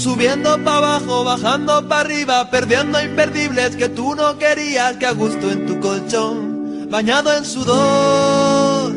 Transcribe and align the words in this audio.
Subiendo 0.00 0.56
para 0.64 0.78
abajo, 0.78 1.24
bajando 1.24 1.86
para 1.86 2.00
arriba, 2.00 2.50
perdiendo 2.50 3.02
imperdibles 3.02 3.76
que 3.76 3.90
tú 3.90 4.14
no 4.14 4.38
querías, 4.38 4.96
que 4.96 5.04
a 5.04 5.12
gusto 5.12 5.50
en 5.50 5.66
tu 5.66 5.78
colchón, 5.78 6.88
bañado 6.88 7.30
en 7.36 7.44
sudor. 7.44 8.94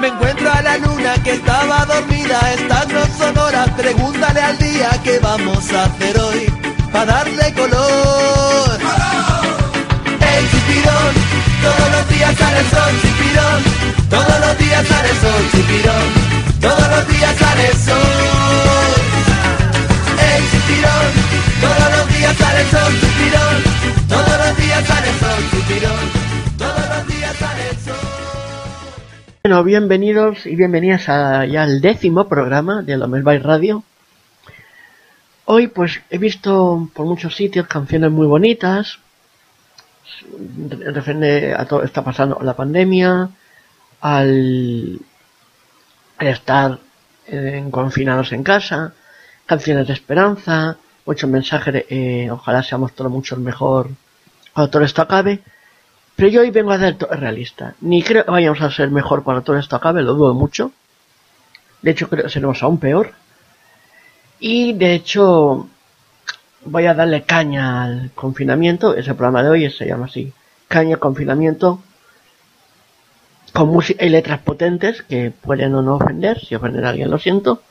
Me 0.00 0.08
encuentro 0.08 0.50
a 0.50 0.60
la 0.60 0.78
luna 0.78 1.14
que 1.22 1.34
estaba 1.34 1.84
dormida, 1.86 2.52
estas 2.52 2.88
no 2.88 3.06
son 3.16 3.38
horas, 3.38 3.70
pregúntale 3.76 4.40
al 4.40 4.58
día 4.58 4.90
qué 5.04 5.20
vamos 5.20 5.72
a 5.72 5.84
hacer 5.84 6.18
hoy, 6.18 6.52
para 6.92 7.04
darle 7.04 7.54
color. 7.54 8.80
El 10.18 10.50
chipirón, 10.50 11.14
todos 11.62 11.90
los 11.92 12.08
días 12.08 12.36
sale 12.36 12.58
el 12.58 12.70
sol, 12.70 12.92
chipirón, 13.02 13.62
todos 14.10 14.40
los 14.40 14.58
días 14.58 14.84
sale 14.84 15.10
el 15.10 15.16
sol, 15.20 15.42
chipirón, 15.52 16.60
todos 16.60 16.88
los 16.90 17.06
días 17.06 17.38
sale 17.38 17.66
el 17.68 17.76
sol. 17.76 19.11
Todos 21.62 21.90
los 21.92 22.08
días 22.08 22.36
todos 24.08 24.38
los 24.38 24.56
días. 24.58 24.84
Bueno, 29.44 29.64
bienvenidos 29.64 30.46
y 30.46 30.54
bienvenidas 30.54 31.08
a, 31.08 31.44
ya 31.46 31.64
al 31.64 31.80
décimo 31.80 32.28
programa 32.28 32.82
de 32.82 32.96
Lomes 32.96 33.24
by 33.24 33.38
Radio. 33.38 33.82
Hoy 35.46 35.66
pues 35.66 36.00
he 36.10 36.18
visto 36.18 36.88
por 36.94 37.06
muchos 37.06 37.34
sitios 37.34 37.66
canciones 37.66 38.10
muy 38.10 38.26
bonitas, 38.26 38.98
referente 40.68 41.54
a 41.54 41.64
todo 41.64 41.82
está 41.82 42.04
pasando 42.04 42.38
la 42.42 42.54
pandemia, 42.54 43.30
al, 44.00 45.00
estar 46.20 46.78
eh, 47.26 47.66
confinados 47.70 48.32
en 48.32 48.44
casa, 48.44 48.92
canciones 49.46 49.86
de 49.86 49.92
esperanza, 49.92 50.76
muchos 51.04 51.28
mensajes 51.28 51.84
eh, 51.88 52.28
ojalá 52.30 52.62
seamos 52.62 52.92
todos 52.92 53.10
mucho 53.10 53.36
mejor 53.36 53.90
cuando 54.52 54.70
todo 54.70 54.82
esto 54.82 55.02
acabe. 55.02 55.40
Pero 56.16 56.28
yo 56.28 56.40
hoy 56.42 56.50
vengo 56.50 56.72
a 56.72 56.78
ser 56.78 56.96
realista. 57.10 57.74
Ni 57.80 58.02
creo 58.02 58.24
que 58.24 58.30
vayamos 58.30 58.60
a 58.60 58.70
ser 58.70 58.90
mejor 58.90 59.22
cuando 59.24 59.42
todo 59.42 59.56
esto 59.58 59.76
acabe, 59.76 60.02
lo 60.02 60.14
dudo 60.14 60.34
mucho. 60.34 60.72
De 61.80 61.90
hecho, 61.90 62.08
creo 62.08 62.24
que 62.24 62.30
seremos 62.30 62.62
aún 62.62 62.78
peor. 62.78 63.12
Y 64.38 64.74
de 64.74 64.94
hecho, 64.94 65.68
voy 66.64 66.86
a 66.86 66.94
darle 66.94 67.22
caña 67.22 67.82
al 67.82 68.10
confinamiento. 68.14 68.94
Ese 68.94 69.14
programa 69.14 69.42
de 69.42 69.50
hoy 69.50 69.70
se 69.70 69.86
llama 69.86 70.06
así: 70.06 70.32
Caña 70.68 70.96
confinamiento. 70.98 71.82
Con 73.52 73.68
música 73.68 74.04
y 74.04 74.08
letras 74.08 74.40
potentes 74.40 75.02
que 75.02 75.30
pueden 75.30 75.74
o 75.74 75.82
no 75.82 75.96
ofender. 75.96 76.40
Si 76.40 76.54
ofenden 76.54 76.84
a 76.84 76.90
alguien, 76.90 77.10
lo 77.10 77.18
siento. 77.18 77.62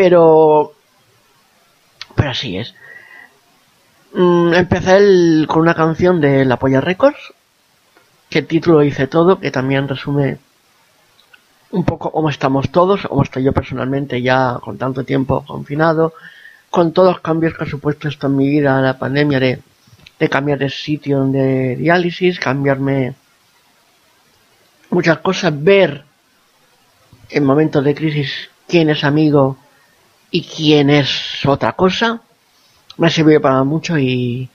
Pero. 0.00 0.72
Pero 2.16 2.30
así 2.30 2.56
es. 2.56 2.74
Mm, 4.14 4.54
empecé 4.54 4.96
el- 4.96 5.44
con 5.46 5.60
una 5.60 5.74
canción 5.74 6.22
de 6.22 6.46
La 6.46 6.56
Polla 6.58 6.80
Records. 6.80 7.34
Que 8.30 8.38
el 8.38 8.46
título 8.46 8.80
dice 8.80 9.08
todo. 9.08 9.38
Que 9.38 9.50
también 9.50 9.86
resume 9.88 10.38
un 11.72 11.84
poco 11.84 12.10
cómo 12.10 12.30
estamos 12.30 12.70
todos. 12.70 13.02
Cómo 13.02 13.22
estoy 13.24 13.42
yo 13.44 13.52
personalmente 13.52 14.22
ya 14.22 14.58
con 14.62 14.78
tanto 14.78 15.04
tiempo 15.04 15.44
confinado. 15.46 16.14
Con 16.70 16.92
todos 16.94 17.12
los 17.12 17.20
cambios 17.20 17.52
que 17.54 17.64
ha 17.64 17.68
supuesto 17.68 18.08
esto 18.08 18.26
en 18.28 18.36
mi 18.36 18.48
vida. 18.48 18.80
La 18.80 18.98
pandemia 18.98 19.38
de, 19.38 19.60
de 20.18 20.28
cambiar 20.30 20.60
de 20.60 20.70
sitio 20.70 21.22
de 21.26 21.76
diálisis. 21.76 22.40
Cambiarme 22.40 23.12
muchas 24.88 25.18
cosas. 25.18 25.52
Ver 25.62 26.04
en 27.28 27.44
momentos 27.44 27.84
de 27.84 27.94
crisis 27.94 28.48
quién 28.66 28.88
es 28.88 29.04
amigo 29.04 29.58
y 30.30 30.42
quién 30.42 30.90
es 30.90 31.44
otra 31.46 31.72
cosa, 31.72 32.20
me 32.96 33.06
ha 33.06 33.10
servido 33.10 33.40
para 33.40 33.64
mucho 33.64 33.98
y, 33.98 34.48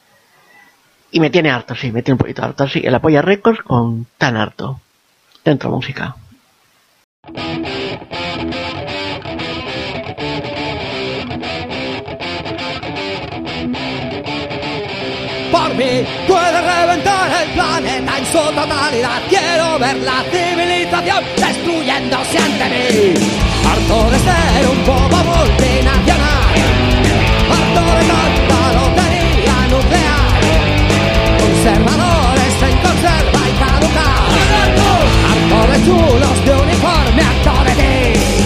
y 1.11 1.19
me 1.19 1.29
tiene 1.29 1.49
harto, 1.49 1.75
sí, 1.75 1.91
me 1.91 2.01
tiene 2.01 2.15
un 2.15 2.19
poquito 2.19 2.43
harto. 2.43 2.63
Así 2.63 2.81
el 2.83 2.95
apoya 2.95 3.21
récords 3.21 3.61
con 3.61 4.07
tan 4.17 4.37
harto. 4.37 4.79
Dentro 5.43 5.69
música. 5.69 6.15
Por 15.51 15.75
mí 15.75 16.05
puede 16.27 16.61
reventar 16.61 17.43
el 17.43 17.53
planeta 17.53 18.17
en 18.17 18.25
su 18.25 18.37
totalidad. 18.37 19.21
Quiero 19.29 19.79
ver 19.79 19.97
la 19.97 20.23
civilización 20.31 21.23
destruyéndose 21.37 22.37
ante 22.39 22.69
mí. 22.69 23.44
Harto 23.87 24.09
de 24.09 24.17
ser 24.17 24.67
un 24.67 24.83
bobo 24.83 25.17
multinacional. 25.23 26.55
Harto 27.53 27.83
de 27.97 28.03
tanta 28.09 28.59
lotería 28.73 29.57
nuclear. 29.69 30.41
Conservadores 31.39 32.55
en 32.63 32.77
conserva 32.79 33.41
y 33.47 33.53
caducar. 33.61 34.25
Harto 35.29 35.59
de 35.71 35.77
chulos 35.85 36.37
de 36.45 36.53
uniforme, 36.63 37.21
harto 37.21 37.63
de 37.65 37.73
ti. 37.75 37.93
Como 38.33 38.44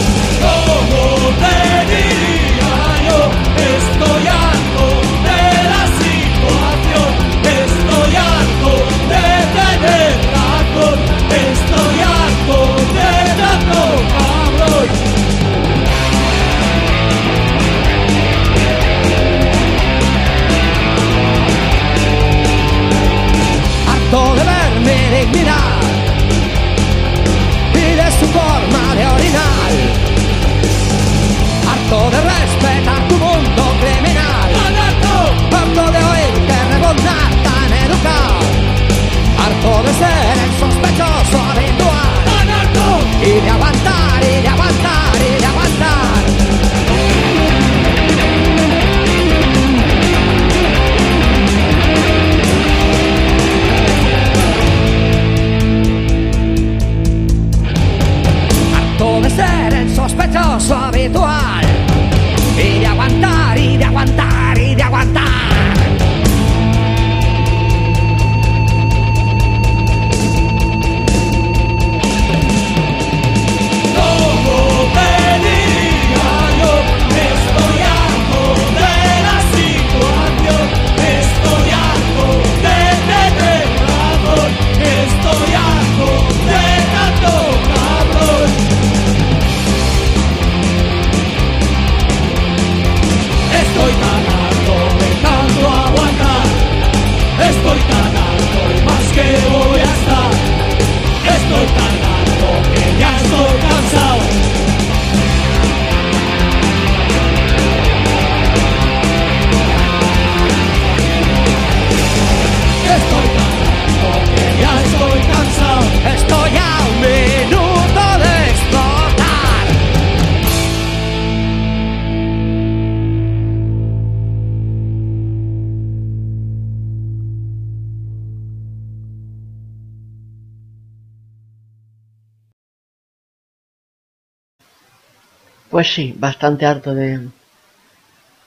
Pues 135.69 135.93
sí, 135.93 136.15
bastante 136.17 136.65
harto 136.65 136.95
de, 136.95 137.29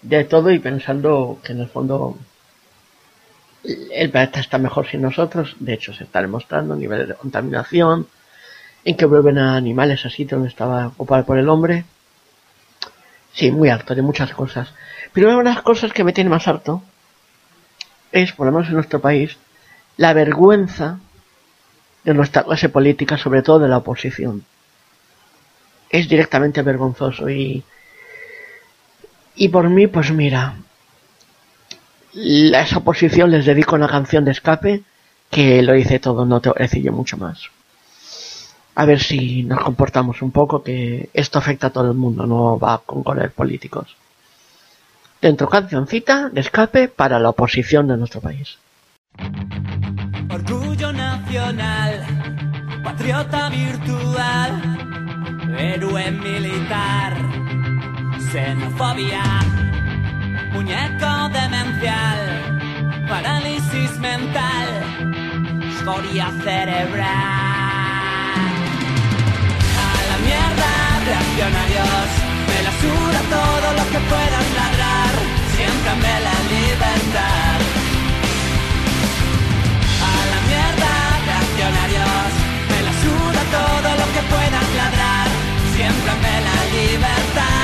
de 0.02 0.24
todo 0.24 0.50
y 0.50 0.58
pensando 0.58 1.38
que 1.42 1.52
en 1.52 1.60
el 1.60 1.68
fondo 1.68 2.18
el 3.64 4.10
planeta 4.10 4.40
está 4.40 4.58
mejor 4.58 4.88
sin 4.88 5.02
nosotros. 5.02 5.54
De 5.60 5.74
hecho, 5.74 5.92
se 5.92 6.04
está 6.04 6.20
demostrando 6.20 6.74
niveles 6.74 7.08
de 7.08 7.14
contaminación, 7.14 8.08
en 8.84 8.96
que 8.96 9.06
vuelven 9.06 9.38
a 9.38 9.56
animales 9.56 10.04
así 10.04 10.24
donde 10.24 10.48
estaba 10.48 10.88
ocupado 10.88 11.24
por 11.24 11.38
el 11.38 11.48
hombre. 11.48 11.84
Sí, 13.32 13.50
muy 13.50 13.68
harto 13.68 13.94
de 13.94 14.02
muchas 14.02 14.32
cosas. 14.32 14.74
Pero 15.12 15.28
una 15.28 15.38
de 15.38 15.44
las 15.44 15.62
cosas 15.62 15.92
que 15.92 16.04
me 16.04 16.12
tiene 16.12 16.30
más 16.30 16.48
harto 16.48 16.82
es, 18.10 18.32
por 18.32 18.46
lo 18.46 18.52
menos 18.52 18.68
en 18.68 18.74
nuestro 18.74 19.00
país, 19.00 19.38
la 19.96 20.12
vergüenza 20.12 20.98
de 22.04 22.14
nuestra 22.14 22.42
clase 22.42 22.68
política, 22.68 23.16
sobre 23.16 23.42
todo 23.42 23.60
de 23.60 23.68
la 23.68 23.78
oposición. 23.78 24.44
Es 25.92 26.08
directamente 26.08 26.62
vergonzoso 26.62 27.30
y 27.30 27.62
y 29.34 29.48
por 29.48 29.68
mí, 29.70 29.86
pues 29.86 30.12
mira, 30.12 30.56
a 32.14 32.60
esa 32.60 32.78
oposición 32.78 33.30
les 33.30 33.46
dedico 33.46 33.74
una 33.74 33.88
canción 33.88 34.24
de 34.24 34.32
escape 34.32 34.82
que 35.30 35.62
lo 35.62 35.74
hice 35.74 35.98
todo, 35.98 36.26
no 36.26 36.40
te 36.40 36.50
voy 36.50 36.56
a 36.58 36.62
decir 36.62 36.92
mucho 36.92 37.16
más. 37.16 37.48
A 38.74 38.84
ver 38.84 39.00
si 39.00 39.42
nos 39.42 39.60
comportamos 39.60 40.22
un 40.22 40.30
poco, 40.30 40.62
que 40.62 41.08
esto 41.14 41.38
afecta 41.38 41.68
a 41.68 41.70
todo 41.70 41.90
el 41.90 41.96
mundo, 41.96 42.26
no 42.26 42.58
va 42.58 42.82
con 42.84 43.02
colores 43.02 43.32
políticos. 43.32 43.96
Dentro 45.20 45.48
cancioncita 45.48 46.28
de 46.28 46.40
escape 46.40 46.88
para 46.88 47.18
la 47.18 47.30
oposición 47.30 47.86
de 47.86 47.96
nuestro 47.96 48.20
país. 48.20 48.58
Orgullo 50.30 50.92
nacional, 50.92 52.00
patriota 52.82 53.48
virtual, 53.50 54.71
héroe 55.74 56.10
militar. 56.10 57.12
Xenofobia, 58.30 59.24
muñeco 60.52 61.12
demencial, 61.40 62.20
parálisis 63.08 63.90
mental, 63.98 64.68
escoria 65.72 66.26
cerebral. 66.44 67.06
A 69.86 69.92
la 70.10 70.16
mierda, 70.26 70.72
reaccionarios, 71.10 72.08
me 72.48 72.58
la 72.66 72.72
suda 72.82 73.20
todo 73.36 73.66
lo 73.78 73.84
que 73.92 74.00
puedan 74.12 74.46
ladrar, 74.60 75.14
siempre 75.56 75.92
me 76.04 76.14
la 76.26 76.36
libertad. 76.54 77.58
A 80.10 80.16
la 80.32 80.40
mierda, 80.50 80.92
reaccionarios, 81.28 82.30
me 82.70 82.78
la 82.86 82.92
suda 83.04 83.42
todo 83.58 83.81
siempre 85.82 86.12
me 86.24 86.34
la 86.48 86.58
libertad. 86.76 87.62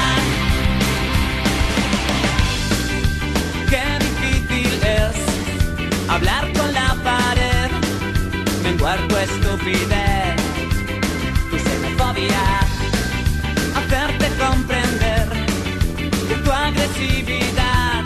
hablar 6.09 6.53
con 6.55 6.73
la 6.73 6.97
pared, 7.05 7.71
menguar 8.65 8.99
tu 9.09 9.17
estupidez, 9.17 10.37
tu 11.51 11.57
xenofobia, 11.67 12.47
hacerte 13.79 14.27
comprender 14.45 15.27
que 16.29 16.35
tu 16.45 16.51
agresividad 16.51 18.03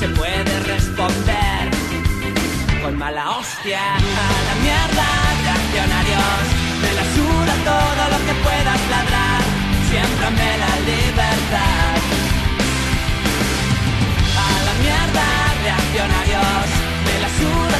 se 0.00 0.08
puede 0.08 0.54
responder 0.72 1.70
con 2.82 2.98
mala 2.98 3.30
hostia. 3.38 3.82
A 3.94 4.38
la 4.48 4.54
mierda, 4.64 5.08
reaccionarios, 5.44 6.61
todo 7.70 8.02
lo 8.12 8.18
que 8.26 8.34
puedas 8.46 8.80
ladrar, 8.92 9.42
siempre 9.90 10.26
me 10.38 10.50
la 10.62 10.74
libertad. 10.90 11.94
A 14.46 14.52
la 14.66 14.74
mierda, 14.82 15.24
reaccionarios 15.62 16.82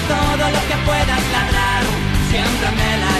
todo 0.08 0.50
lo 0.50 0.60
que 0.68 0.76
puedas 0.88 1.22
ladrar, 1.36 1.82
siempre 2.30 2.68
me 2.78 2.90
la 3.04 3.11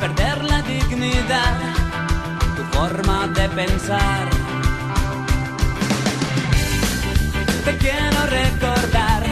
perder 0.00 0.42
la 0.42 0.62
dignidad, 0.62 1.54
tu 2.56 2.64
forma 2.76 3.28
de 3.28 3.48
pensar. 3.50 4.28
Te 7.64 7.76
quiero 7.78 8.18
recordar 8.26 9.22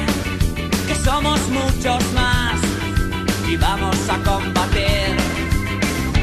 que 0.86 0.94
somos 0.94 1.40
muchos 1.48 2.00
más 2.12 2.60
y 3.48 3.56
vamos 3.56 3.98
a 4.08 4.16
combatir 4.30 5.16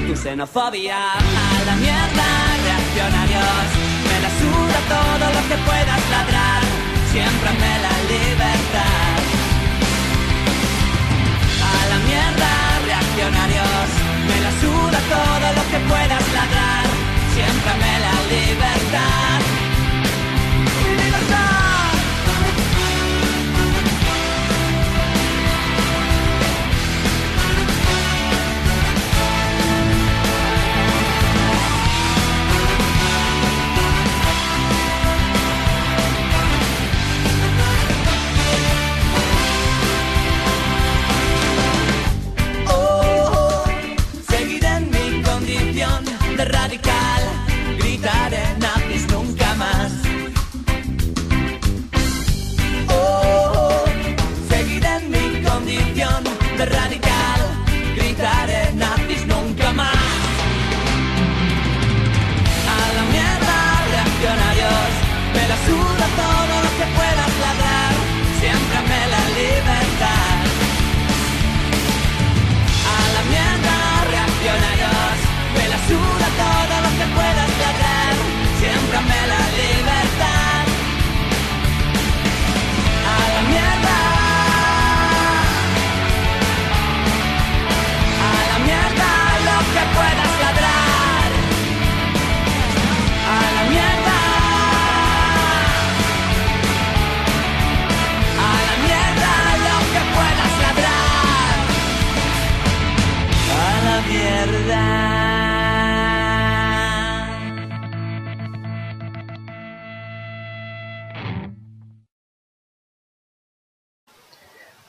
tu 0.07 0.15
xenofobia 0.15 0.97
a 1.11 1.65
la 1.65 1.75
mierda, 1.75 2.27
reaccionarios. 2.67 3.67
Me 4.07 4.17
la 4.23 4.31
suda 4.39 4.79
todo 4.95 5.25
lo 5.35 5.41
que 5.49 5.57
puedas 5.69 6.01
ladrar, 6.13 6.61
siempre 7.11 7.49
me 7.61 7.73
la 7.85 7.95
libertad. 8.13 8.86
Reaccionarios 13.27 13.89
me 14.27 14.41
la 14.41 14.51
suda 14.61 14.99
todo 15.09 15.53
lo 15.53 15.71
que 15.71 15.79
puedas 15.89 16.33
ladrar, 16.33 16.85
siempre 17.33 17.71
me 17.81 17.99
la 17.99 18.15
libertad. 18.35 19.56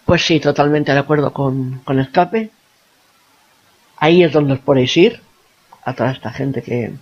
Pues 0.08 0.24
sí, 0.24 0.40
totalmente 0.40 0.90
de 0.90 1.00
acuerdo 1.00 1.34
con, 1.34 1.80
con 1.84 2.00
Escape. 2.00 2.48
Ahí 3.98 4.22
es 4.22 4.32
donde 4.32 4.54
os 4.54 4.58
podéis 4.58 4.96
ir. 4.96 5.20
A 5.84 5.92
toda 5.92 6.12
esta 6.12 6.30
gente 6.30 6.62
que 6.62 6.94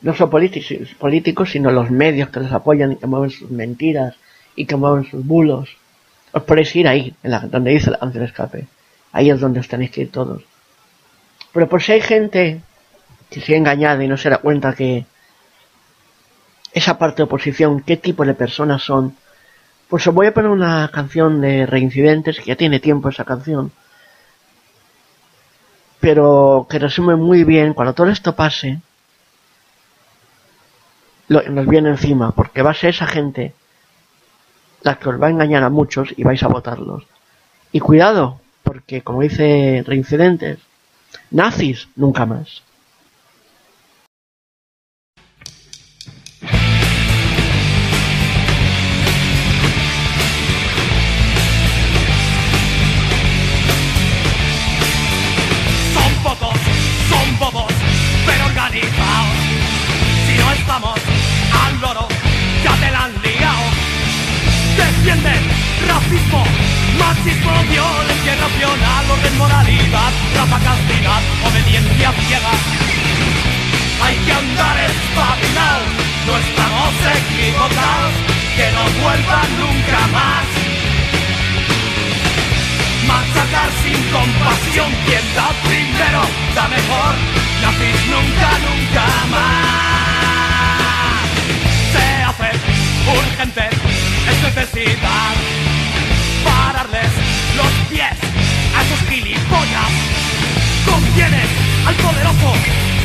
no 0.00 0.12
solo 0.12 0.30
políticos, 0.30 1.48
sino 1.52 1.70
los 1.70 1.92
medios 1.92 2.30
que 2.30 2.40
les 2.40 2.50
apoyan 2.50 2.90
y 2.90 2.96
que 2.96 3.06
mueven 3.06 3.30
sus 3.30 3.52
mentiras 3.52 4.16
y 4.56 4.66
que 4.66 4.74
mueven 4.74 5.04
sus 5.04 5.24
bulos. 5.24 5.76
Os 6.32 6.42
podéis 6.42 6.74
ir 6.74 6.88
ahí, 6.88 7.14
en 7.22 7.30
la, 7.30 7.38
donde 7.38 7.70
dice 7.70 7.92
el 7.92 8.22
escape. 8.22 8.66
Ahí 9.12 9.30
es 9.30 9.38
donde 9.38 9.60
os 9.60 9.68
tenéis 9.68 9.92
que 9.92 10.00
ir 10.00 10.10
todos. 10.10 10.42
Pero 11.52 11.68
por 11.68 11.80
si 11.80 11.92
hay 11.92 12.00
gente 12.00 12.62
que 13.30 13.40
sigue 13.40 13.58
engañada 13.58 14.02
y 14.02 14.08
no 14.08 14.16
se 14.16 14.28
da 14.28 14.38
cuenta 14.38 14.74
que 14.74 15.06
esa 16.72 16.98
parte 16.98 17.18
de 17.18 17.22
oposición, 17.26 17.80
qué 17.82 17.96
tipo 17.96 18.24
de 18.24 18.34
personas 18.34 18.82
son, 18.82 19.14
pues 19.88 20.06
os 20.06 20.14
voy 20.14 20.26
a 20.26 20.34
poner 20.34 20.50
una 20.50 20.88
canción 20.92 21.40
de 21.40 21.66
Reincidentes, 21.66 22.38
que 22.38 22.46
ya 22.46 22.56
tiene 22.56 22.80
tiempo 22.80 23.08
esa 23.08 23.24
canción, 23.24 23.72
pero 26.00 26.66
que 26.68 26.78
resume 26.78 27.16
muy 27.16 27.44
bien, 27.44 27.74
cuando 27.74 27.94
todo 27.94 28.08
esto 28.08 28.34
pase, 28.34 28.80
lo, 31.28 31.42
nos 31.42 31.66
viene 31.66 31.90
encima, 31.90 32.32
porque 32.32 32.62
va 32.62 32.70
a 32.70 32.74
ser 32.74 32.90
esa 32.90 33.06
gente 33.06 33.54
la 34.82 34.98
que 34.98 35.08
os 35.08 35.20
va 35.20 35.28
a 35.28 35.30
engañar 35.30 35.62
a 35.62 35.70
muchos 35.70 36.14
y 36.16 36.22
vais 36.22 36.42
a 36.42 36.48
votarlos. 36.48 37.04
Y 37.72 37.80
cuidado, 37.80 38.40
porque 38.62 39.02
como 39.02 39.22
dice 39.22 39.82
Reincidentes, 39.86 40.58
nazis 41.30 41.88
nunca 41.96 42.26
más. 42.26 42.62
Nunca 79.26 80.06
más. 80.12 80.46
Machacar 83.06 83.70
sin 83.82 84.00
compasión, 84.10 84.90
quien 85.04 85.26
da 85.34 85.48
primero, 85.64 86.22
da 86.54 86.68
mejor, 86.68 87.14
nazis 87.62 88.00
nunca, 88.10 88.50
nunca 88.66 89.06
más. 89.30 89.66
Se 91.92 92.06
hace 92.22 92.50
urgente, 93.18 93.68
es 94.30 94.38
necesidad, 94.42 95.34
pararles 96.44 97.12
los 97.56 97.72
pies 97.90 98.16
a 98.76 98.82
esos 98.82 99.00
gilipollas. 99.08 99.92
Conviene 100.84 101.42
al 101.86 101.94
poderoso, 101.94 102.54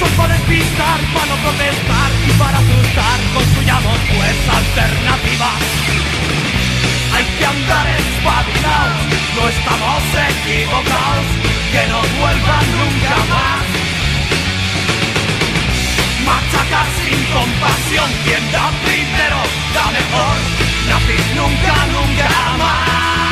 para 0.10 0.34
despistar, 0.34 1.00
para 1.14 1.26
no 1.28 1.36
protestar 1.38 2.10
y 2.28 2.32
para 2.34 2.58
asustar, 2.58 3.20
construyamos 3.34 4.00
pues 4.10 4.38
alternativas. 4.50 5.62
Hay 7.14 7.26
que 7.38 7.46
andar 7.46 7.88
espabilados, 7.88 9.02
no 9.36 9.50
estamos 9.50 10.02
equivocados, 10.32 11.28
que 11.72 11.88
no 11.88 12.00
vuelvan 12.20 12.66
nunca 12.80 13.16
más. 13.30 13.66
Machacar 16.26 16.88
sin 17.04 17.20
compasión, 17.26 18.10
quien 18.24 18.52
da 18.52 18.72
primero, 18.86 19.40
da 19.76 19.86
mejor, 19.92 20.38
nazis 20.90 21.26
nunca, 21.36 21.76
nunca 21.94 22.30
más. 22.58 23.31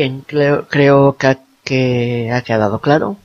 Bien, 0.00 0.24
creo, 0.26 0.66
creo 0.66 1.18
que, 1.18 1.26
ha, 1.26 1.38
que 1.62 2.32
ha 2.32 2.40
quedado 2.40 2.78
claro. 2.80 3.18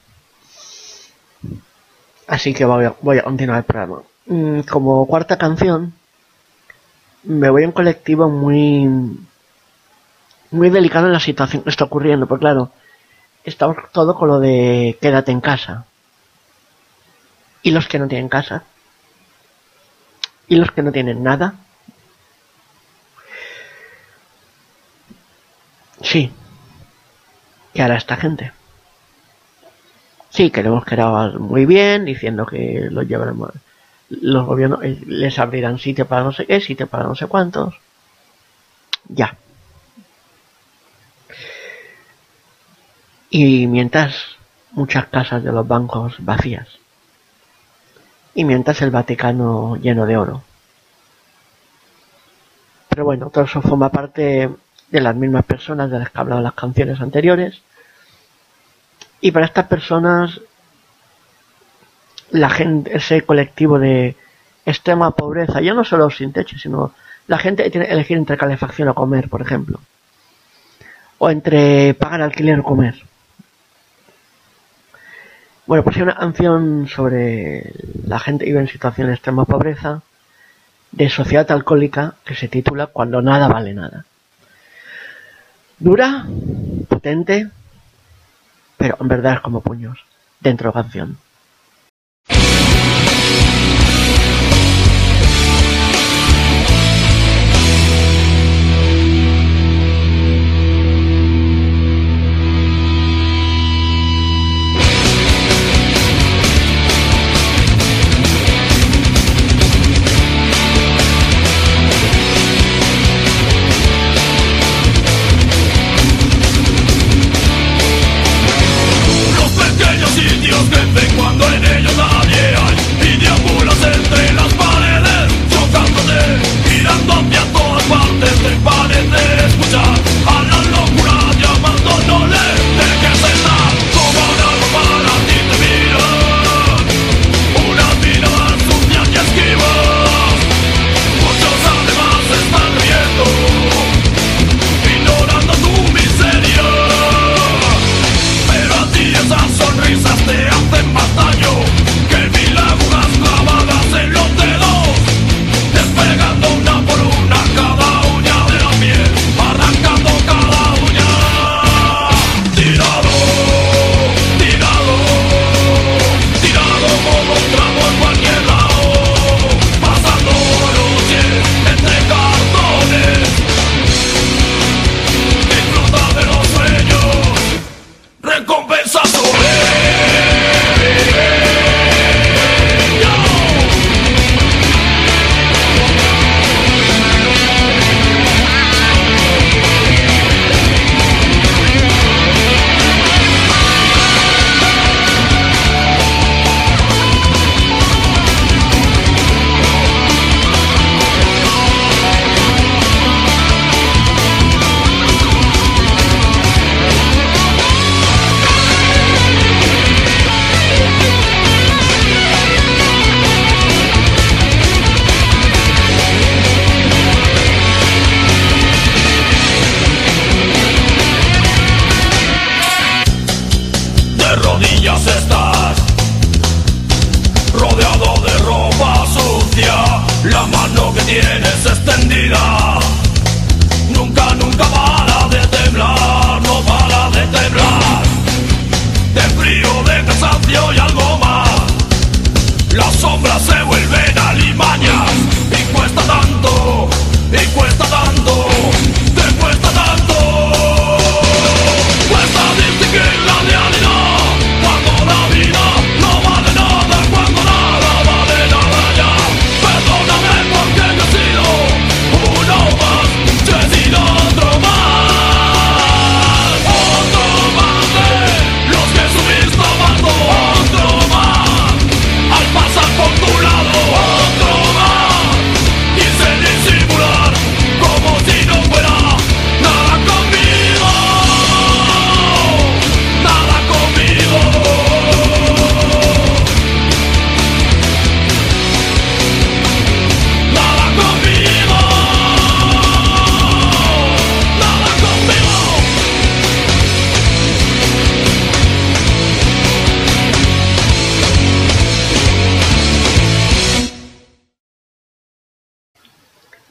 Así 2.27 2.53
que 2.53 2.65
voy 2.65 2.83
a, 2.83 3.23
continuar 3.23 3.59
el 3.59 3.63
programa. 3.63 4.01
Mm, 4.25 4.59
Como 4.69 5.07
cuarta 5.07 5.37
canción, 5.37 5.93
me 7.23 7.49
voy 7.49 7.63
a 7.63 7.67
un 7.67 7.71
colectivo 7.71 8.27
muy 8.27 8.89
muy 10.51 10.69
delicado 10.69 11.05
en 11.07 11.13
la 11.13 11.21
situación 11.21 11.63
que 11.63 11.69
está 11.69 11.85
ocurriendo, 11.85 12.27
porque 12.27 12.41
claro, 12.41 12.71
estamos 13.45 13.77
todo 13.93 14.13
con 14.13 14.27
lo 14.27 14.41
de 14.41 14.97
quédate 14.99 15.31
en 15.31 15.39
casa. 15.39 15.85
Y 17.61 17.71
los 17.71 17.87
que 17.87 17.99
no 17.99 18.09
tienen 18.09 18.27
casa. 18.27 18.65
Y 20.49 20.57
los 20.57 20.71
que 20.71 20.83
no 20.83 20.91
tienen 20.91 21.23
nada. 21.23 21.53
Sí. 26.01 26.33
¿Qué 27.75 27.83
hará 27.83 27.97
esta 27.97 28.15
gente? 28.15 28.53
Sí, 30.29 30.49
que 30.49 30.63
quedado 30.85 31.39
muy 31.39 31.65
bien, 31.65 32.05
diciendo 32.05 32.45
que 32.45 32.87
los 32.89 33.05
llevaremos, 33.05 33.51
los 34.09 34.45
gobiernos 34.45 34.81
eh, 34.81 34.97
les 35.05 35.37
abrirán 35.39 35.77
sitio 35.77 36.07
para 36.07 36.23
no 36.23 36.31
sé 36.31 36.45
qué, 36.45 36.61
sitio 36.61 36.87
para 36.87 37.03
no 37.03 37.15
sé 37.15 37.27
cuántos. 37.27 37.75
Ya. 39.09 39.37
Y 43.29 43.67
mientras 43.67 44.15
muchas 44.71 45.07
casas 45.07 45.43
de 45.43 45.51
los 45.51 45.67
bancos 45.67 46.15
vacías. 46.19 46.69
Y 48.35 48.45
mientras 48.45 48.81
el 48.81 48.91
Vaticano 48.91 49.75
lleno 49.75 50.05
de 50.05 50.15
oro. 50.15 50.43
Pero 52.87 53.03
bueno, 53.03 53.29
todo 53.29 53.43
eso 53.43 53.61
forma 53.61 53.89
parte 53.89 54.49
de 54.89 55.01
las 55.01 55.15
mismas 55.15 55.43
personas 55.45 55.89
de 55.91 55.99
las 55.99 56.09
que 56.09 56.17
he 56.17 56.21
hablado 56.21 56.39
en 56.39 56.45
las 56.45 56.53
canciones 56.53 57.01
anteriores. 57.01 57.61
Y 59.25 59.31
para 59.31 59.47
estas 59.47 59.65
personas, 59.65 60.39
la 62.29 62.47
gente, 62.47 62.95
ese 62.95 63.23
colectivo 63.23 63.79
de 63.79 64.15
extrema 64.67 65.15
pobreza, 65.15 65.61
ya 65.61 65.73
no 65.73 65.83
solo 65.83 66.11
sin 66.11 66.31
techo, 66.31 66.59
sino 66.59 66.93
la 67.25 67.39
gente 67.39 67.67
tiene 67.71 67.87
que 67.87 67.93
elegir 67.93 68.17
entre 68.17 68.37
calefacción 68.37 68.87
o 68.89 68.93
comer, 68.93 69.27
por 69.27 69.41
ejemplo. 69.41 69.79
O 71.17 71.31
entre 71.31 71.95
pagar 71.95 72.21
alquiler 72.21 72.59
o 72.59 72.63
comer. 72.63 73.01
Bueno, 75.65 75.83
pues 75.83 75.95
hay 75.95 76.03
una 76.03 76.17
canción 76.17 76.87
sobre 76.87 77.73
la 78.05 78.19
gente 78.19 78.45
que 78.45 78.51
vive 78.51 78.61
en 78.61 78.67
situación 78.67 79.07
de 79.07 79.13
extrema 79.13 79.45
pobreza, 79.45 80.03
de 80.91 81.09
sociedad 81.09 81.51
alcohólica, 81.51 82.13
que 82.23 82.35
se 82.35 82.47
titula 82.47 82.85
Cuando 82.85 83.23
nada 83.23 83.47
vale 83.47 83.73
nada. 83.73 84.05
Dura, 85.79 86.27
potente, 86.87 87.49
pero 88.85 88.97
en 89.01 89.07
verdad 89.07 89.33
es 89.33 89.39
como 89.39 89.61
puños, 89.61 89.97
dentro 90.39 90.69
de 90.69 90.73
canción. 90.73 91.17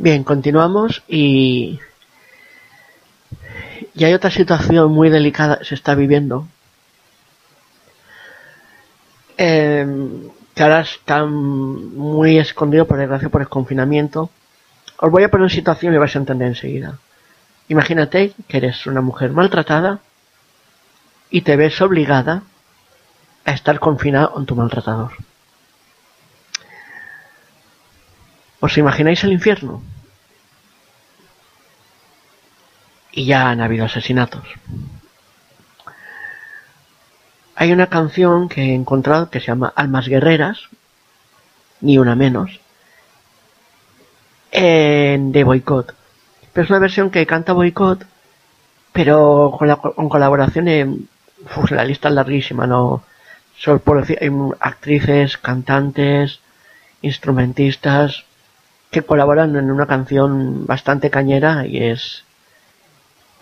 Bien, 0.05 0.23
continuamos 0.23 1.03
y... 1.09 1.81
Hay 3.97 4.13
otra 4.13 4.31
situación 4.31 4.93
muy 4.93 5.09
delicada 5.09 5.61
que 5.61 5.65
se 5.65 5.75
está 5.75 5.95
viviendo. 5.95 6.47
Eh, 9.39 9.87
que 10.55 10.63
ahora 10.63 10.81
está 10.83 11.25
muy 11.25 12.37
escondido, 12.39 12.87
por 12.87 12.99
desgracia, 12.99 13.31
por 13.31 13.41
el 13.41 13.49
confinamiento. 13.49 14.29
Os 14.99 15.11
voy 15.11 15.23
a 15.23 15.31
poner 15.31 15.45
una 15.45 15.55
situación 15.55 15.95
y 15.95 15.97
vais 15.97 16.15
a 16.15 16.19
entender 16.19 16.49
enseguida. 16.49 16.99
Imagínate 17.69 18.35
que 18.47 18.59
eres 18.59 18.87
una 18.87 19.01
mujer 19.01 19.31
maltratada 19.31 20.01
y 21.31 21.41
te 21.41 21.57
ves 21.57 21.81
obligada 21.81 22.43
a 23.47 23.53
estar 23.53 23.81
confinada 23.81 24.29
con 24.33 24.45
tu 24.45 24.55
maltratador. 24.55 25.13
¿Os 28.61 28.77
imagináis 28.77 29.25
el 29.25 29.33
infierno? 29.33 29.94
Y 33.17 33.27
ya 33.27 33.49
han 33.49 33.61
habido 33.61 33.85
asesinatos. 33.85 34.43
Hay 37.55 37.73
una 37.73 37.87
canción 37.87 38.49
que 38.49 38.63
he 38.63 38.75
encontrado 38.75 39.31
que 39.31 39.39
se 39.39 39.47
llama 39.47 39.73
Almas 39.77 40.09
Guerreras, 40.09 40.69
ni 41.81 41.97
una 41.97 42.17
menos, 42.17 42.59
en 44.51 45.31
de 45.31 45.45
Boycott. 45.45 45.95
Pero 46.53 46.65
es 46.65 46.71
una 46.71 46.81
versión 46.81 47.11
que 47.11 47.25
canta 47.25 47.53
Boycott, 47.53 48.05
pero 48.93 49.55
con, 49.57 49.69
la, 49.69 49.77
con 49.77 50.09
colaboración 50.09 50.69
en... 50.69 51.09
La 51.71 51.85
lista 51.85 52.11
larguísima, 52.11 52.67
no... 52.67 53.05
Solo 53.57 53.79
por 53.79 53.99
hay 53.99 54.31
actrices, 54.59 55.39
cantantes, 55.39 56.41
instrumentistas 57.03 58.25
que 58.91 59.03
colaboran 59.03 59.55
en 59.55 59.71
una 59.71 59.87
canción 59.87 60.67
bastante 60.67 61.11
cañera 61.11 61.67
y 61.67 61.85
es 61.85 62.25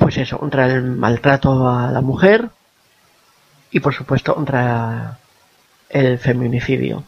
pues 0.03 0.17
eso, 0.19 0.37
contra 0.39 0.67
el 0.67 0.83
maltrato 0.83 1.69
a 1.69 1.93
la 1.93 2.01
mujer 2.01 2.51
y 3.71 3.79
por 3.79 3.95
supuesto 3.95 4.35
contra 4.35 5.19
el 5.89 6.19
feminicidio. 6.19 7.05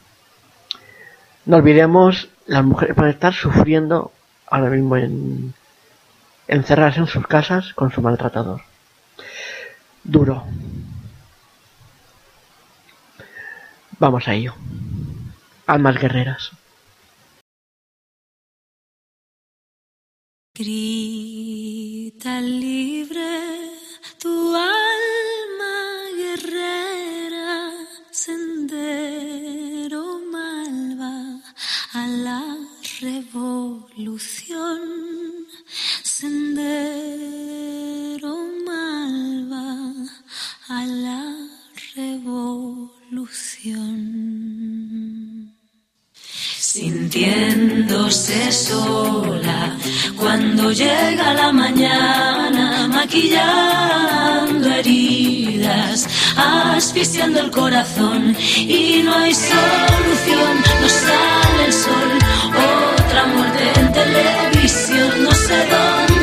No 1.44 1.56
olvidemos, 1.56 2.28
las 2.46 2.64
mujeres 2.64 2.94
pueden 2.94 3.12
estar 3.12 3.34
sufriendo 3.34 4.12
ahora 4.46 4.70
mismo 4.70 4.96
en 4.96 5.54
encerrarse 6.46 7.00
en 7.00 7.08
sus 7.08 7.26
casas 7.26 7.74
con 7.74 7.90
su 7.90 8.00
maltratador. 8.00 8.62
Duro. 10.04 10.44
Vamos 13.98 14.28
a 14.28 14.34
ello. 14.34 14.54
Almas 15.66 15.98
guerreras. 15.98 16.52
Libre 22.04 23.72
tu 24.18 24.54
alma 24.54 25.76
guerrera, 26.18 27.72
sendero 28.10 30.04
malva 30.30 31.40
a 31.94 32.06
la 32.06 32.42
revolución, 33.00 34.80
sendero 36.02 37.54
malva 38.66 39.94
a 40.68 40.84
la 40.84 41.22
revolución 41.96 43.24
sintiéndose 47.04 48.50
sola. 48.50 49.76
Cuando 50.16 50.72
llega 50.72 51.34
la 51.34 51.52
mañana, 51.52 52.88
maquillando 52.88 54.70
heridas, 54.70 56.08
asfixiando 56.36 57.40
el 57.40 57.50
corazón 57.50 58.34
y 58.56 59.02
no 59.04 59.14
hay 59.14 59.34
solución, 59.34 60.54
no 60.80 60.88
sale 60.88 61.64
el 61.66 61.72
sol, 61.72 62.10
otra 62.96 63.26
muerte 63.26 63.64
en 63.80 63.92
televisión, 63.92 65.24
no 65.24 65.30
sé 65.32 65.58
dónde 65.70 66.13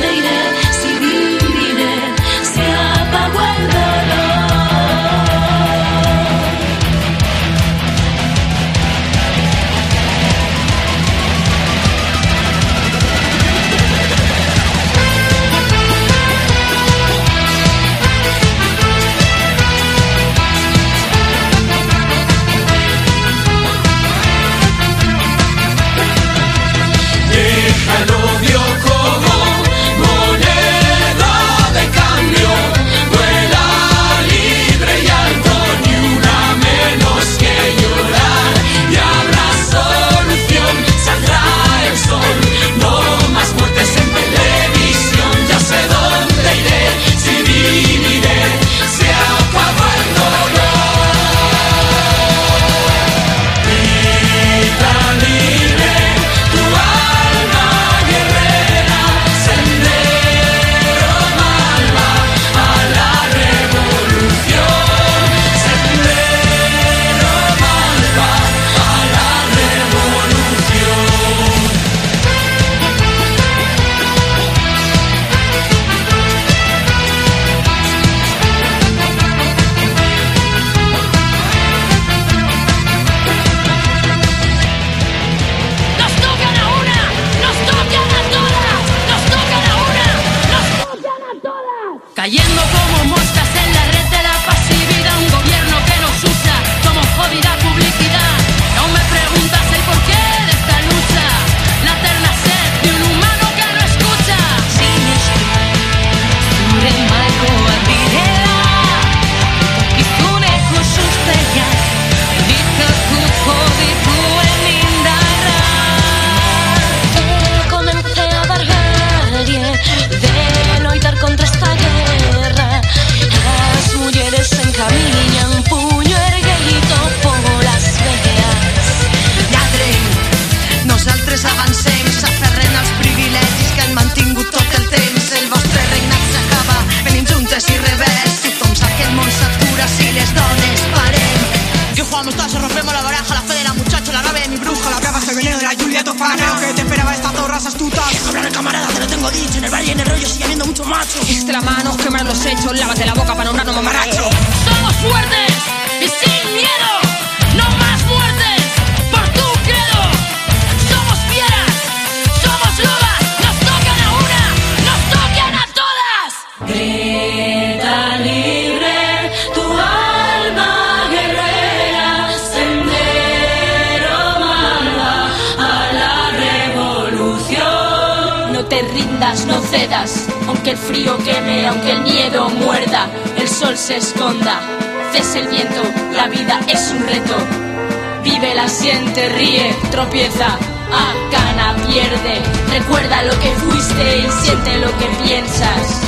tropieza, 189.89 190.47
a 190.91 191.13
gana, 191.31 191.75
pierde. 191.87 192.41
Recuerda 192.71 193.23
lo 193.23 193.39
que 193.39 193.51
fuiste 193.55 194.19
y 194.19 194.29
siente 194.43 194.77
lo 194.77 194.87
que 194.97 195.05
piensas. 195.23 196.01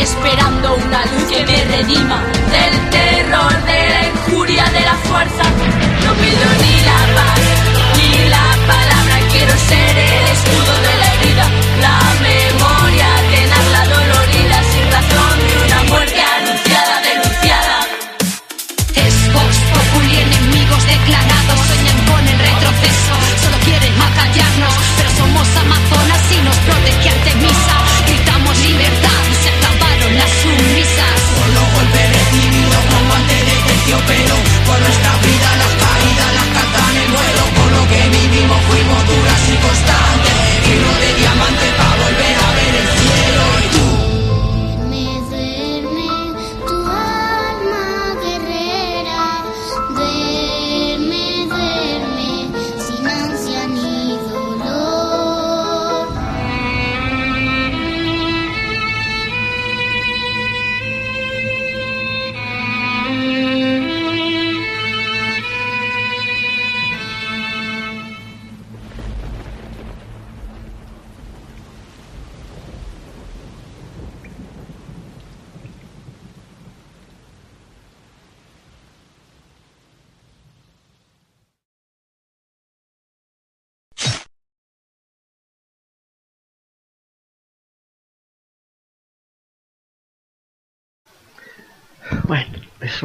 Esperando 0.00 0.74
una 0.74 1.04
luz 1.06 1.24
que 1.30 1.44
me 1.46 1.64
redima 1.76 2.22
del 2.54 2.90
terror, 2.90 3.52
de 3.64 3.88
la 3.90 4.08
injuria, 4.08 4.64
de 4.64 4.80
la 4.80 4.94
fuerza. 5.08 5.44
No 6.04 6.12
pido 6.14 6.46
ni 6.62 6.74
la 6.90 7.00
paz, 7.16 7.40
ni 7.96 8.28
la 8.28 8.46
palabra, 8.66 9.16
quiero 9.30 9.54
ser 9.58 9.98
el 9.98 10.24
escudo 10.36 10.74
de 10.86 10.94
la 10.98 11.03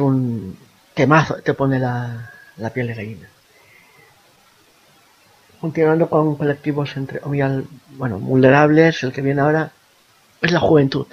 un 0.00 0.56
temazo, 0.94 1.36
te 1.36 1.54
pone 1.54 1.78
la, 1.78 2.30
la 2.56 2.70
piel 2.70 2.88
de 2.88 2.94
gallina. 2.94 3.28
Continuando 5.60 6.08
con 6.08 6.36
colectivos 6.36 6.96
entre, 6.96 7.20
bueno, 7.20 8.18
vulnerables, 8.18 9.02
el 9.02 9.12
que 9.12 9.20
viene 9.20 9.42
ahora 9.42 9.70
es 10.40 10.52
la 10.52 10.60
juventud. 10.60 11.06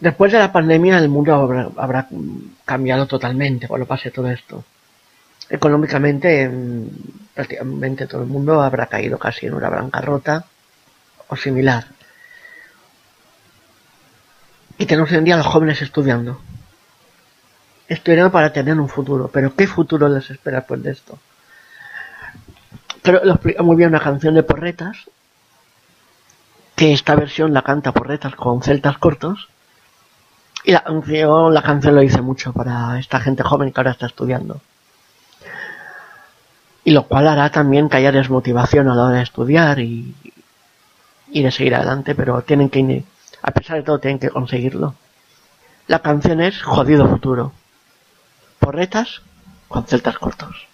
Después 0.00 0.32
de 0.32 0.38
la 0.38 0.50
pandemia 0.50 0.96
el 0.98 1.10
mundo 1.10 1.34
habrá, 1.34 1.68
habrá 1.76 2.08
cambiado 2.64 3.06
totalmente 3.06 3.68
cuando 3.68 3.86
pase 3.86 4.10
todo 4.10 4.30
esto. 4.30 4.64
Económicamente 5.50 6.50
prácticamente 7.34 8.06
todo 8.06 8.22
el 8.22 8.28
mundo 8.28 8.62
habrá 8.62 8.86
caído 8.86 9.18
casi 9.18 9.46
en 9.46 9.54
una 9.54 9.68
bancarrota 9.68 10.46
o 11.28 11.36
similar. 11.36 11.84
Y 14.80 14.86
tenemos 14.86 15.10
hoy 15.10 15.18
en 15.18 15.24
día 15.24 15.34
a 15.34 15.36
los 15.36 15.46
jóvenes 15.46 15.82
estudiando. 15.82 16.40
Estudiando 17.86 18.32
para 18.32 18.50
tener 18.50 18.80
un 18.80 18.88
futuro. 18.88 19.28
Pero 19.30 19.54
¿qué 19.54 19.66
futuro 19.66 20.08
les 20.08 20.30
espera 20.30 20.60
después 20.60 20.82
de 20.82 20.92
esto? 20.92 21.18
Pero 23.02 23.22
lo 23.22 23.32
explica 23.32 23.62
muy 23.62 23.76
bien 23.76 23.90
una 23.90 24.00
canción 24.00 24.34
de 24.34 24.42
Porretas. 24.42 24.96
Que 26.76 26.94
esta 26.94 27.14
versión 27.14 27.52
la 27.52 27.60
canta 27.60 27.92
Porretas 27.92 28.34
con 28.36 28.62
celtas 28.62 28.96
cortos. 28.96 29.50
Y 30.64 30.72
la 30.72 30.82
canción, 30.82 31.52
la 31.52 31.60
canción 31.60 31.94
lo 31.94 32.00
dice 32.00 32.22
mucho 32.22 32.54
para 32.54 32.98
esta 32.98 33.20
gente 33.20 33.42
joven 33.42 33.72
que 33.72 33.80
ahora 33.80 33.90
está 33.90 34.06
estudiando. 34.06 34.62
Y 36.84 36.92
lo 36.92 37.02
cual 37.02 37.28
hará 37.28 37.50
también 37.50 37.90
que 37.90 37.98
haya 37.98 38.12
desmotivación 38.12 38.88
a 38.88 38.94
la 38.94 39.04
hora 39.04 39.16
de 39.16 39.24
estudiar 39.24 39.78
y, 39.78 40.14
y 41.30 41.42
de 41.42 41.50
seguir 41.50 41.74
adelante, 41.74 42.14
pero 42.14 42.40
tienen 42.40 42.70
que, 42.70 43.04
a 43.42 43.50
pesar 43.52 43.76
de 43.78 43.82
todo, 43.82 44.00
tienen 44.00 44.18
que 44.18 44.30
conseguirlo. 44.30 44.94
La 45.86 46.00
canción 46.00 46.40
es 46.40 46.62
Jodido 46.62 47.08
Futuro. 47.08 47.52
Porretas 48.58 49.22
con 49.68 49.86
celtas 49.86 50.18
cortos. 50.18 50.69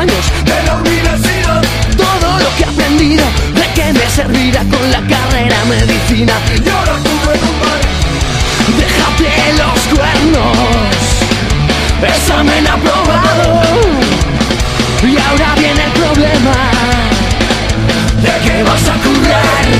Años 0.00 0.32
de 0.44 0.62
la 0.66 0.74
universidad. 0.76 1.62
Todo 1.96 2.28
lo 2.38 2.56
que 2.56 2.62
he 2.62 2.66
aprendido, 2.66 3.24
de 3.54 3.66
qué 3.74 3.92
me 3.92 4.06
servirá 4.08 4.60
con 4.60 4.90
la 4.90 5.00
carrera 5.00 5.58
medicina. 5.68 6.32
Y 6.64 6.68
ahora 6.68 6.94
tuve 7.06 7.34
lugar. 7.44 7.80
Déjate 8.80 9.30
los 9.60 9.78
cuernos. 9.92 10.56
Examen 12.14 12.66
aprobado. 12.66 13.60
Y 15.02 15.18
ahora 15.18 15.54
viene 15.56 15.84
el 15.84 15.92
problema. 15.92 16.56
¿De 18.24 18.34
qué 18.44 18.62
vas 18.62 18.88
a 18.88 18.94
currar? 19.04 19.79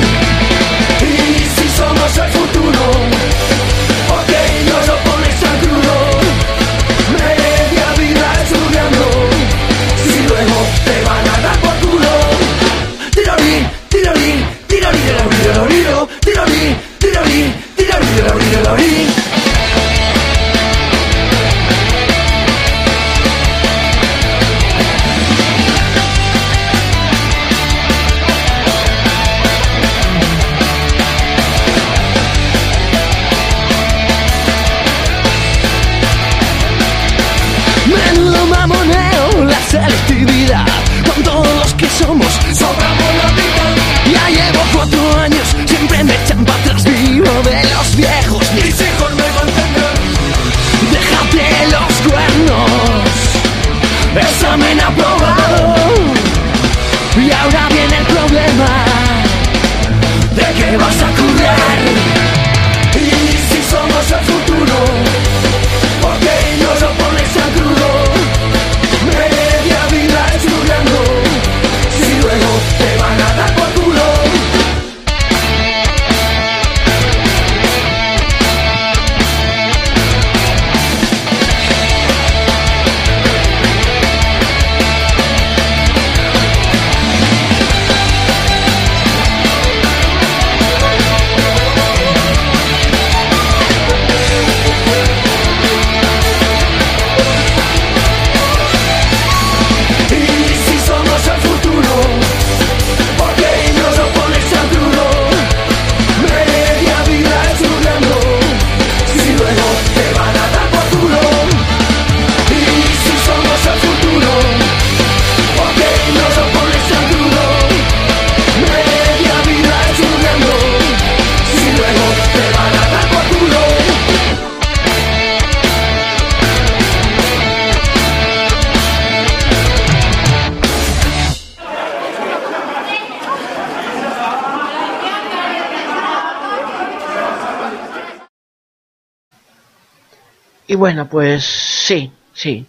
Y 140.70 140.76
bueno, 140.76 141.09
pues 141.09 141.44
sí, 141.44 142.12
sí. 142.33 142.64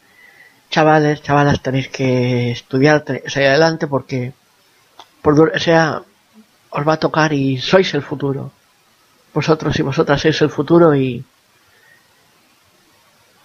Chavales, 0.71 1.21
chavalas, 1.21 1.61
tenéis 1.61 1.87
que 1.87 2.49
estudiar, 2.49 3.05
salir 3.27 3.49
adelante 3.49 3.85
porque, 3.85 4.33
por 5.21 5.39
o 5.39 5.59
sea, 5.59 6.01
os 6.71 6.87
va 6.87 6.93
a 6.93 6.99
tocar 6.99 7.31
y 7.31 7.59
sois 7.59 7.93
el 7.93 8.01
futuro. 8.01 8.51
Vosotros 9.35 9.77
y 9.77 9.83
vosotras 9.83 10.19
sois 10.19 10.41
el 10.41 10.49
futuro 10.49 10.95
y, 10.95 11.23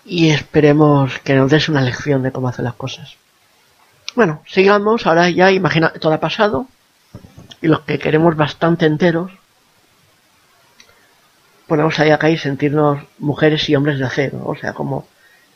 y 0.07 0.31
esperemos 0.31 1.19
que 1.19 1.35
nos 1.35 1.51
des 1.51 1.69
una 1.69 1.83
lección 1.83 2.23
de 2.23 2.33
cómo 2.33 2.49
hacer 2.49 2.65
las 2.65 2.81
cosas. 2.81 3.17
Bueno, 4.15 4.43
sigamos, 4.47 5.07
ahora 5.07 5.29
ya 5.29 5.53
imagina, 5.53 5.91
todo 5.91 6.15
ha 6.15 6.21
pasado 6.21 6.67
y 7.61 7.69
los 7.69 7.81
que 7.81 7.99
queremos 7.99 8.35
bastante 8.37 8.87
enteros, 8.87 9.33
ponemos 11.67 11.99
ahí 11.99 12.11
acá 12.11 12.31
y 12.31 12.39
sentirnos 12.39 13.03
mujeres 13.19 13.69
y 13.69 13.77
hombres 13.77 13.99
de 13.99 14.07
acero, 14.07 14.43
o 14.45 14.55
sea, 14.57 14.73
como 14.73 15.07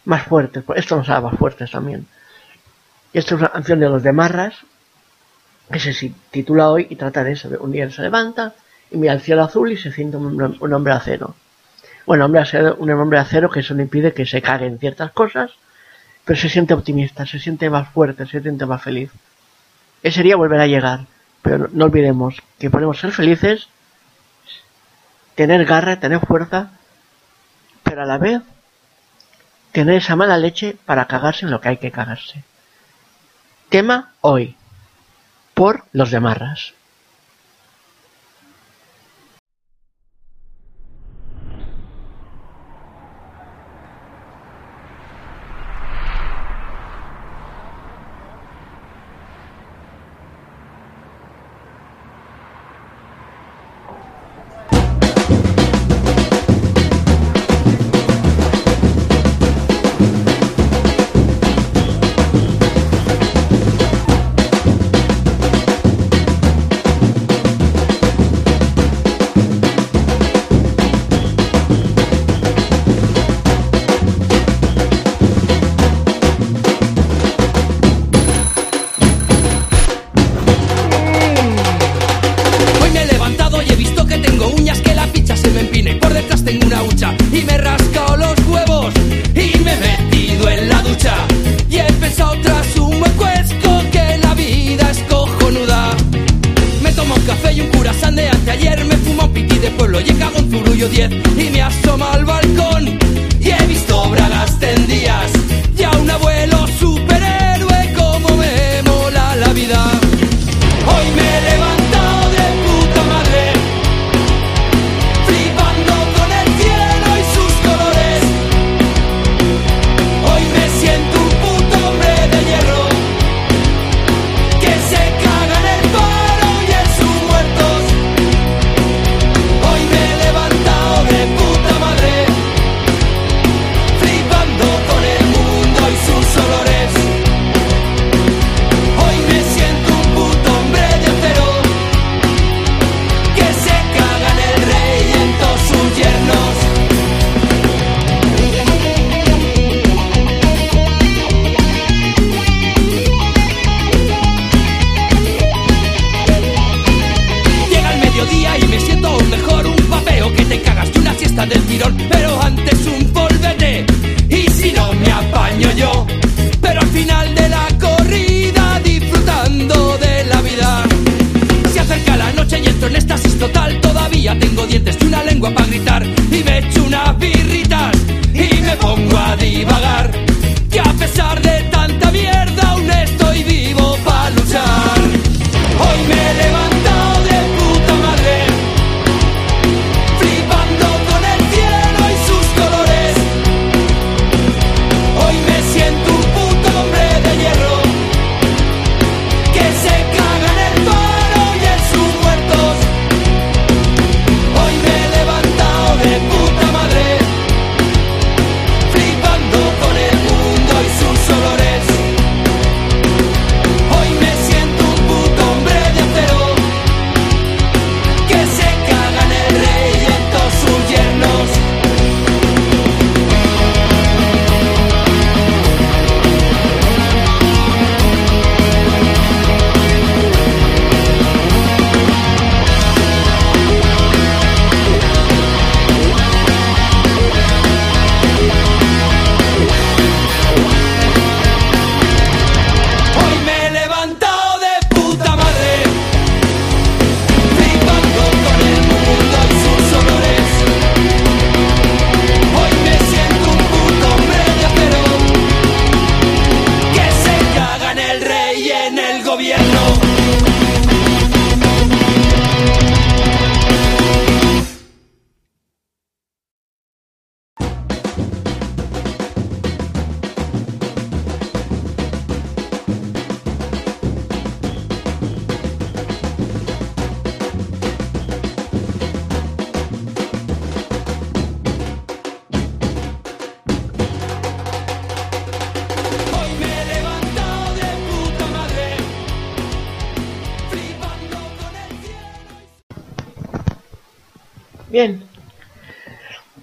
más 0.05 0.25
fuertes, 0.25 0.65
esto 0.77 0.97
nos 0.97 1.09
haga 1.09 1.21
más 1.21 1.39
fuertes 1.39 1.71
también. 1.71 2.07
Y 3.13 3.19
esto 3.19 3.35
es 3.35 3.41
una 3.41 3.51
canción 3.51 3.81
de 3.81 3.89
los 3.89 4.03
de 4.03 4.13
Marras, 4.13 4.55
que 5.71 5.79
se 5.79 6.13
titula 6.31 6.71
hoy 6.71 6.87
y 6.91 6.97
trata 6.97 7.23
de 7.23 7.33
eso, 7.33 7.49
un 7.61 7.73
día 7.73 7.89
se 7.91 8.03
levanta 8.03 8.55
y 8.91 8.97
mira 8.97 9.13
el 9.13 9.21
cielo 9.21 9.45
azul 9.45 9.71
y 9.71 9.77
se 9.77 9.93
siente 9.93 10.17
un, 10.17 10.59
un 10.59 10.73
hombre 10.73 10.93
acero. 10.93 11.35
Bueno, 12.07 12.25
hombre 12.25 12.43
un 12.79 12.91
hombre 12.91 13.19
acero 13.19 13.51
que 13.51 13.61
eso 13.61 13.75
no 13.75 13.83
impide 13.83 14.13
que 14.13 14.27
se 14.27 14.43
cague 14.43 14.67
en 14.67 14.79
ciertas 14.79 15.13
cosas, 15.13 15.53
pero 16.25 16.41
se 16.41 16.49
siente 16.49 16.75
optimista, 16.75 17.25
se 17.27 17.39
siente 17.39 17.71
más 17.71 17.89
fuerte, 17.91 18.27
se 18.27 18.41
siente 18.41 18.67
más 18.67 18.83
feliz. 18.83 19.11
Ese 20.03 20.23
día 20.23 20.37
volverá 20.37 20.65
a 20.65 20.67
llegar, 20.67 21.07
pero 21.43 21.69
no 21.73 21.85
olvidemos 21.85 22.37
que 22.59 22.71
podemos 22.71 22.99
ser 22.99 23.13
felices, 23.13 23.69
tener 25.41 25.65
garra, 25.65 25.99
tener 25.99 26.21
fuerza, 26.21 26.69
pero 27.83 28.03
a 28.03 28.05
la 28.05 28.19
vez 28.19 28.43
tener 29.73 29.95
esa 29.95 30.15
mala 30.15 30.37
leche 30.37 30.77
para 30.85 31.07
cagarse 31.07 31.47
en 31.47 31.51
lo 31.51 31.63
que 31.63 31.71
hay 31.71 31.77
que 31.79 31.91
cagarse. 31.91 32.45
Tema 33.71 34.13
hoy, 34.21 34.55
por 35.55 35.87
los 35.93 36.11
de 36.11 36.21
Marras. 36.21 36.75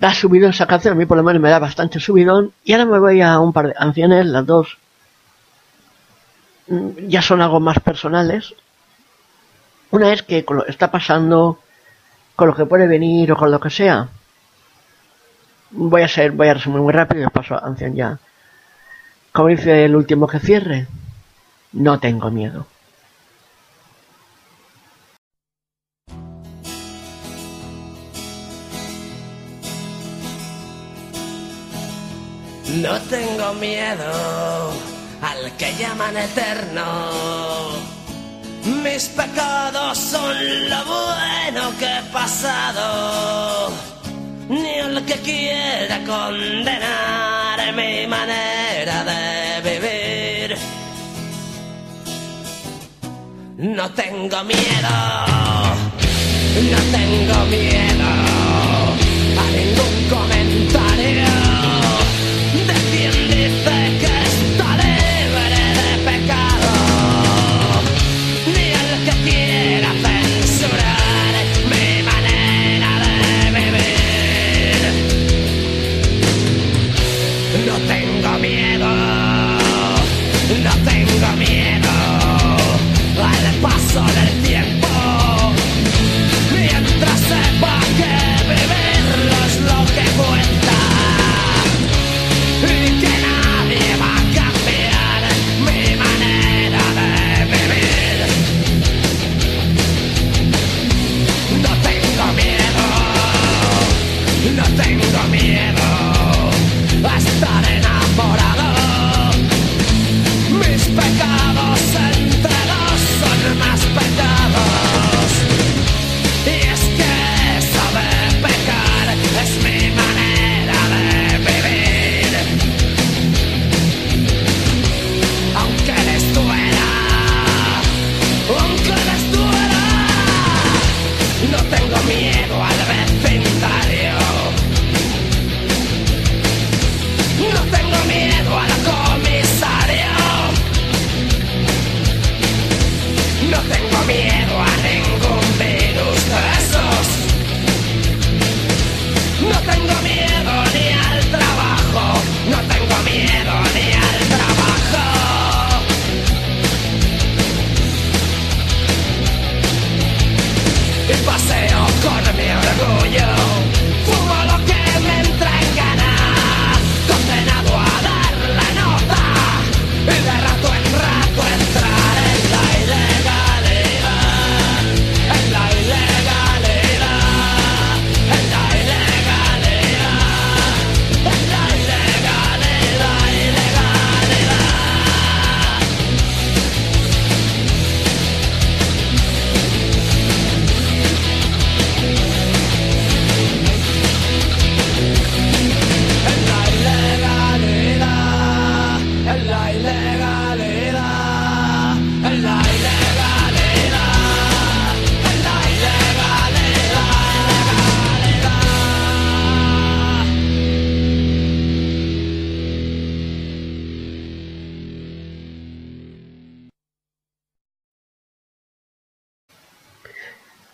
Da 0.08 0.14
subidón 0.14 0.52
esa 0.52 0.66
canción, 0.68 0.94
a 0.94 0.96
mí 0.96 1.06
por 1.06 1.18
lo 1.18 1.24
menos 1.24 1.42
me 1.42 1.50
da 1.50 1.60
bastante 1.60 2.00
subidón. 2.00 2.54
Y 2.64 2.72
ahora 2.72 2.86
me 2.86 2.98
voy 2.98 3.20
a 3.22 3.42
un 3.42 3.52
par 3.52 3.68
de 3.68 3.74
canciones, 3.74 4.26
las 4.26 4.46
dos 4.46 4.78
mm, 6.68 7.10
ya 7.10 7.22
son 7.22 7.42
algo 7.42 7.60
más 7.60 7.82
personales. 7.82 8.56
Una 9.92 10.14
es 10.14 10.24
que 10.24 10.46
con 10.46 10.56
lo 10.56 10.64
que 10.64 10.72
está 10.72 10.90
pasando, 10.90 11.60
con 12.38 12.48
lo 12.48 12.56
que 12.56 12.66
puede 12.66 12.88
venir 12.88 13.34
o 13.34 13.36
con 13.36 13.52
lo 13.52 13.60
que 13.60 13.70
sea. 13.70 14.08
Voy 15.72 16.04
a 16.04 16.08
ser, 16.08 16.32
voy 16.32 16.48
a 16.48 16.54
resumir 16.54 16.80
muy 16.80 16.94
rápido 16.94 17.28
y 17.28 17.30
paso 17.30 17.56
a 17.56 17.62
canción 17.62 17.94
ya. 17.94 18.18
Como 19.34 19.50
dice 19.50 19.84
el 19.84 19.94
último 19.94 20.26
que 20.26 20.40
cierre, 20.40 20.88
no 21.74 22.00
tengo 22.00 22.32
miedo. 22.32 22.66
No 32.82 33.00
tengo 33.10 33.54
miedo 33.56 34.72
al 35.22 35.52
que 35.58 35.74
llaman 35.80 36.16
eterno. 36.16 36.84
Mis 38.84 39.06
pecados 39.06 39.98
son 39.98 40.70
lo 40.70 40.86
bueno 40.86 41.72
que 41.80 41.86
he 41.86 42.02
pasado. 42.12 43.72
Ni 44.50 44.74
el 44.80 45.04
que 45.06 45.16
quiera 45.16 46.04
condenar 46.06 47.74
mi 47.74 48.06
manera 48.06 49.04
de 49.04 49.62
vivir. 49.70 50.58
No 53.58 53.90
tengo 53.92 54.44
miedo, 54.44 54.96
no 56.72 56.80
tengo 56.98 57.46
miedo 57.46 58.10
a 59.42 59.46
ningún 59.52 60.10
comentario 60.10 60.37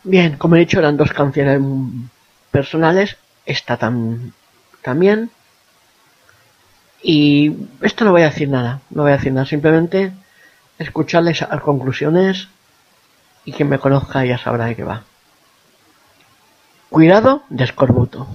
Bien, 0.04 0.38
como 0.38 0.56
he 0.56 0.60
dicho, 0.60 0.80
eran 0.80 0.98
dos 0.98 1.12
canciones 1.14 1.60
personales. 2.52 3.18
Esta 3.46 3.78
tam- 3.78 4.32
también. 4.82 5.30
Y 7.02 7.54
esto 7.82 8.06
no 8.06 8.12
voy 8.12 8.22
a 8.22 8.30
decir 8.30 8.50
nada. 8.50 8.82
No 8.90 9.04
voy 9.04 9.12
a 9.12 9.18
decir 9.18 9.34
nada. 9.34 9.46
Simplemente 9.46 10.12
escucharles 10.80 11.42
a 11.42 11.60
conclusiones. 11.60 12.48
Y 13.46 13.52
quien 13.52 13.70
me 13.70 13.80
conozca 13.80 14.24
ya 14.26 14.38
sabrá 14.38 14.66
de 14.66 14.76
qué 14.76 14.84
va. 14.84 15.04
Cuidado 16.90 17.44
de 17.50 17.64
escorbuto. 17.66 18.28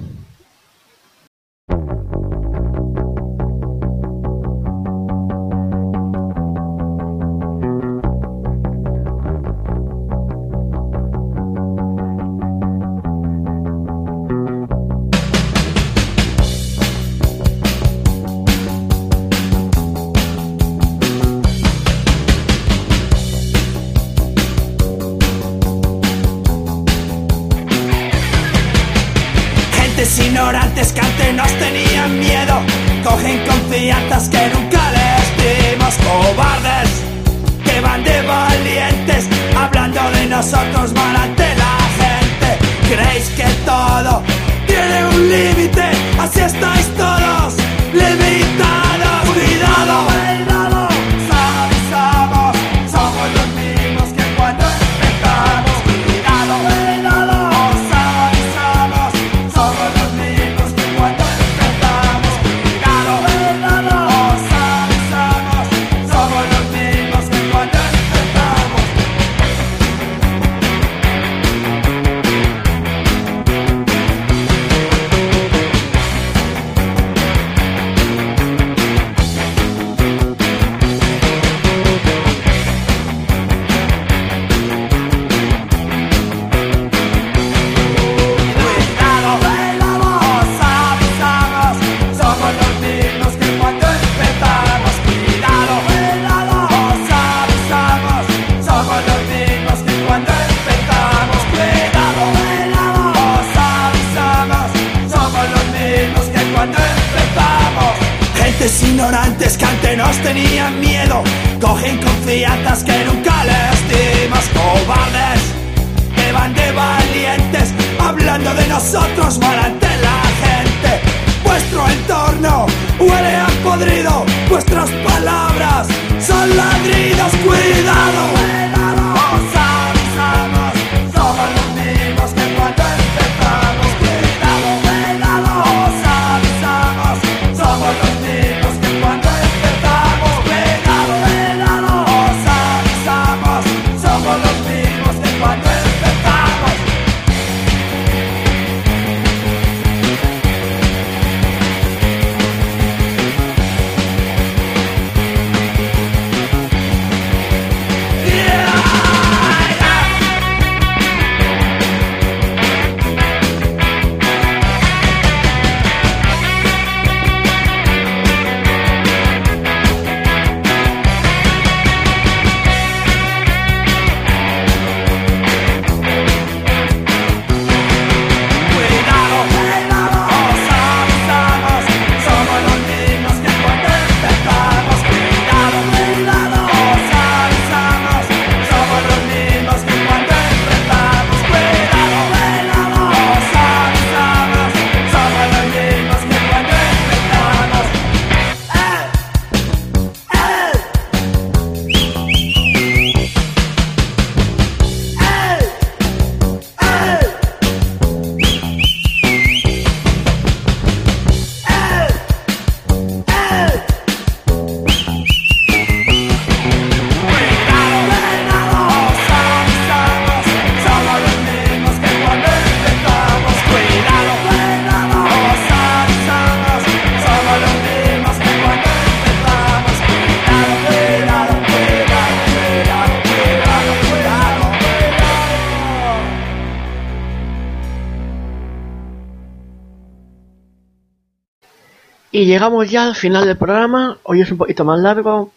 Llegamos 242.48 242.90
ya 242.90 243.04
al 243.04 243.14
final 243.14 243.46
del 243.46 243.56
programa. 243.56 244.18
Hoy 244.22 244.40
es 244.40 244.50
un 244.50 244.58
poquito 244.58 244.84
más 244.84 244.98
largo. 244.98 245.52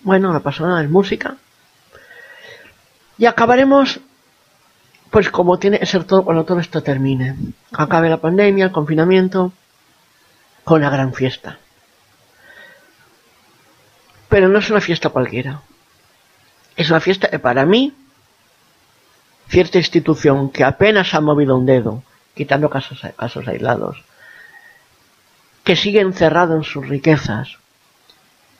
Bueno, 0.00 0.32
no 0.32 0.40
pasa 0.42 0.66
nada, 0.66 0.82
es 0.82 0.90
música. 0.90 1.36
Y 3.16 3.26
acabaremos, 3.26 4.00
pues 5.10 5.30
como 5.30 5.58
tiene 5.58 5.78
que 5.78 5.86
ser 5.86 6.04
todo 6.04 6.24
cuando 6.24 6.44
todo 6.44 6.60
esto 6.60 6.82
termine. 6.82 7.36
Acabe 7.72 8.10
la 8.10 8.18
pandemia, 8.18 8.66
el 8.66 8.72
confinamiento, 8.72 9.52
con 10.64 10.82
la 10.82 10.90
gran 10.90 11.14
fiesta. 11.14 11.58
Pero 14.28 14.48
no 14.48 14.58
es 14.58 14.70
una 14.70 14.80
fiesta 14.80 15.08
cualquiera. 15.08 15.62
Es 16.76 16.90
una 16.90 17.00
fiesta 17.00 17.28
que 17.28 17.38
para 17.38 17.64
mí, 17.64 17.94
cierta 19.48 19.78
institución 19.78 20.50
que 20.50 20.64
apenas 20.64 21.14
ha 21.14 21.20
movido 21.20 21.56
un 21.56 21.66
dedo, 21.66 22.02
quitando 22.34 22.68
casos, 22.68 23.00
casos 23.16 23.46
aislados, 23.46 24.02
que 25.64 25.76
sigue 25.76 26.00
encerrado 26.00 26.56
en 26.56 26.62
sus 26.64 26.86
riquezas 26.88 27.56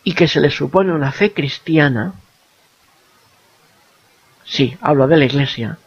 y 0.03 0.15
que 0.15 0.27
se 0.29 0.41
le 0.41 0.51
supone 0.51 0.93
una 0.93 1.13
fe 1.13 1.33
cristiana, 1.33 2.15
sí, 4.45 4.77
hablo 4.81 5.07
de 5.07 5.17
la 5.17 5.25
iglesia, 5.25 5.79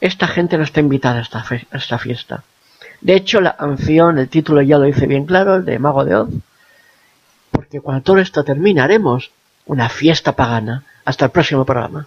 esta 0.00 0.26
gente 0.26 0.56
no 0.58 0.64
está 0.64 0.80
invitada 0.80 1.18
a 1.18 1.22
esta, 1.22 1.42
fe- 1.44 1.66
a 1.70 1.76
esta 1.76 1.98
fiesta. 1.98 2.42
De 3.00 3.14
hecho, 3.14 3.40
la 3.40 3.56
canción, 3.56 4.18
el 4.18 4.28
título 4.28 4.62
ya 4.62 4.78
lo 4.78 4.84
dice 4.84 5.06
bien 5.06 5.26
claro, 5.26 5.56
el 5.56 5.64
de 5.64 5.78
Mago 5.78 6.04
de 6.04 6.14
Oz, 6.16 6.30
porque 7.50 7.80
cuando 7.80 8.02
todo 8.02 8.18
esto 8.18 8.44
termine 8.44 8.80
haremos 8.80 9.30
una 9.66 9.88
fiesta 9.88 10.32
pagana. 10.32 10.84
Hasta 11.04 11.24
el 11.24 11.30
próximo 11.32 11.64
programa. 11.64 12.06